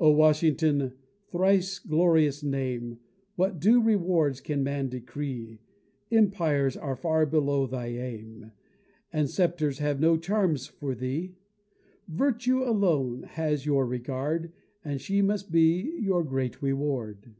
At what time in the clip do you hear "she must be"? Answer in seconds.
15.00-15.96